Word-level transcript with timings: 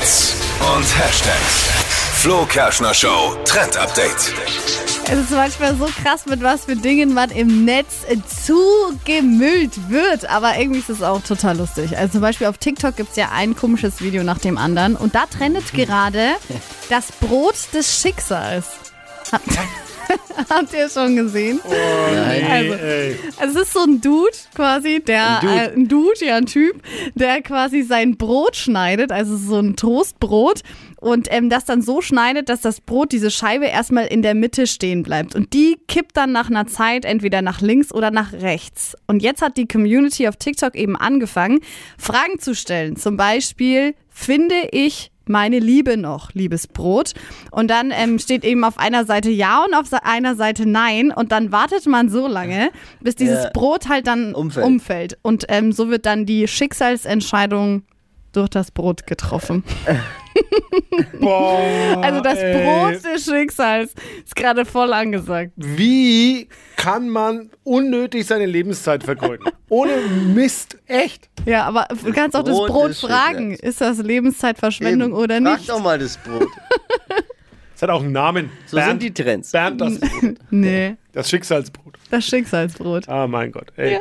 Hits 0.00 0.34
und 0.60 0.98
Hashtags. 0.98 1.68
Flo 2.22 2.46
Kerschner 2.46 2.94
Show 2.94 3.36
Trend 3.44 3.76
Update. 3.76 4.32
Es 5.04 5.18
ist 5.18 5.30
manchmal 5.30 5.76
so 5.76 5.86
krass, 6.02 6.24
mit 6.26 6.42
was 6.42 6.64
für 6.64 6.76
Dingen 6.76 7.12
man 7.12 7.30
im 7.30 7.66
Netz 7.66 8.06
zugemüllt 8.46 9.90
wird. 9.90 10.28
Aber 10.30 10.56
irgendwie 10.56 10.80
ist 10.80 10.88
es 10.88 11.02
auch 11.02 11.20
total 11.22 11.58
lustig. 11.58 11.98
Also 11.98 12.12
zum 12.12 12.20
Beispiel 12.22 12.46
auf 12.46 12.56
TikTok 12.56 12.96
gibt 12.96 13.10
es 13.10 13.16
ja 13.16 13.28
ein 13.34 13.54
komisches 13.54 14.00
Video 14.00 14.22
nach 14.22 14.38
dem 14.38 14.56
anderen. 14.56 14.96
Und 14.96 15.14
da 15.14 15.26
trendet 15.26 15.72
gerade 15.74 16.30
das 16.88 17.12
Brot 17.12 17.56
des 17.74 18.00
Schicksals. 18.00 18.66
Habt 20.50 20.72
ihr 20.72 20.88
schon 20.88 21.16
gesehen? 21.16 21.60
Also, 21.64 22.74
also 23.38 23.60
es 23.60 23.66
ist 23.66 23.72
so 23.72 23.80
ein 23.80 24.00
Dude 24.00 24.30
quasi, 24.54 25.00
der 25.00 25.40
Ein 25.40 25.40
Dude? 25.40 25.54
Äh, 25.54 25.72
ein 25.74 25.88
Dude, 25.88 26.26
ja 26.26 26.36
ein 26.36 26.46
Typ, 26.46 26.82
der 27.14 27.42
quasi 27.42 27.82
sein 27.82 28.16
Brot 28.16 28.56
schneidet, 28.56 29.12
also 29.12 29.36
so 29.36 29.58
ein 29.58 29.76
Toastbrot 29.76 30.62
und 31.00 31.28
ähm, 31.30 31.48
das 31.48 31.64
dann 31.64 31.82
so 31.82 32.00
schneidet, 32.00 32.48
dass 32.48 32.60
das 32.60 32.80
Brot, 32.80 33.12
diese 33.12 33.30
Scheibe 33.30 33.66
erstmal 33.66 34.06
in 34.06 34.22
der 34.22 34.34
Mitte 34.34 34.66
stehen 34.66 35.02
bleibt 35.02 35.34
und 35.34 35.52
die 35.52 35.78
kippt 35.88 36.16
dann 36.16 36.32
nach 36.32 36.50
einer 36.50 36.66
Zeit 36.66 37.04
entweder 37.04 37.42
nach 37.42 37.60
links 37.60 37.92
oder 37.92 38.10
nach 38.10 38.32
rechts. 38.32 38.96
Und 39.06 39.22
jetzt 39.22 39.42
hat 39.42 39.56
die 39.56 39.66
Community 39.66 40.28
auf 40.28 40.36
TikTok 40.36 40.74
eben 40.74 40.96
angefangen, 40.96 41.60
Fragen 41.98 42.38
zu 42.38 42.54
stellen. 42.54 42.96
Zum 42.96 43.16
Beispiel, 43.16 43.94
finde 44.10 44.56
ich 44.72 45.10
meine 45.30 45.58
Liebe 45.58 45.96
noch, 45.96 46.32
liebes 46.34 46.66
Brot. 46.66 47.12
Und 47.50 47.68
dann 47.70 47.90
ähm, 47.92 48.18
steht 48.18 48.44
eben 48.44 48.64
auf 48.64 48.78
einer 48.78 49.04
Seite 49.06 49.30
Ja 49.30 49.64
und 49.64 49.74
auf 49.74 49.86
einer 50.02 50.34
Seite 50.36 50.68
Nein. 50.68 51.10
Und 51.10 51.32
dann 51.32 51.52
wartet 51.52 51.86
man 51.86 52.08
so 52.10 52.26
lange, 52.26 52.70
bis 53.00 53.14
dieses 53.16 53.44
Ja. 53.44 53.50
Brot 53.54 53.88
halt 53.88 54.06
dann 54.06 54.34
Umfällt. 54.34 54.66
umfällt. 54.66 55.18
Und 55.22 55.46
ähm, 55.48 55.72
so 55.72 55.88
wird 55.88 56.04
dann 56.04 56.26
die 56.26 56.46
Schicksalsentscheidung 56.48 57.84
durch 58.32 58.48
das 58.50 58.70
Brot 58.70 59.06
getroffen. 59.06 59.64
Boah, 61.20 62.00
Also 62.02 62.20
das 62.20 62.38
ey. 62.38 62.62
Brot 62.64 63.04
des 63.04 63.24
Schicksals 63.24 63.92
ist 64.24 64.36
gerade 64.36 64.64
voll 64.64 64.92
angesagt. 64.92 65.52
Wie 65.56 66.48
kann 66.76 67.08
man 67.08 67.50
unnötig 67.64 68.26
seine 68.26 68.46
Lebenszeit 68.46 69.02
vergeuden? 69.04 69.46
Ohne 69.70 69.92
Mist, 70.34 70.76
echt. 70.86 71.30
Ja, 71.46 71.64
aber 71.64 71.88
du 72.04 72.12
kannst 72.12 72.36
auch 72.36 72.44
Brot 72.44 72.68
das 72.68 73.00
Brot 73.00 73.10
fragen, 73.10 73.50
Schicksals. 73.52 73.70
ist 73.72 73.80
das 73.80 73.98
Lebenszeitverschwendung 73.98 75.10
Eben. 75.12 75.18
oder 75.18 75.40
Frag 75.40 75.58
nicht? 75.58 75.68
doch 75.70 75.82
mal 75.82 75.98
das 75.98 76.16
Brot. 76.18 76.46
Es 77.74 77.82
hat 77.82 77.88
auch 77.88 78.02
einen 78.02 78.12
Namen. 78.12 78.50
So 78.66 78.78
sind 78.78 79.00
die 79.00 79.10
Trends. 79.10 79.52
Bernd 79.52 79.80
das 79.80 79.98
Brot. 80.00 80.34
Nee, 80.50 80.96
Das 81.14 81.30
Schicksalsbrot. 81.30 81.94
das 82.10 82.26
Schicksalsbrot. 82.26 83.08
Ah, 83.08 83.26
mein 83.26 83.50
Gott. 83.52 83.72
Ey. 83.76 83.92
Ja. 83.94 83.98